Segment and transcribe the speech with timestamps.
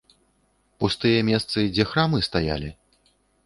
[0.83, 2.69] Пустыя месцы, дзе храмы стаялі?